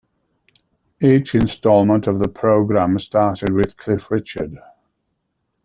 [0.99, 4.57] Each instalment of the programme started with Cliff Richard.